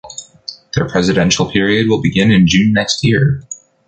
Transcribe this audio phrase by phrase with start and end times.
[0.73, 3.43] Their presidential period will begin in June next year.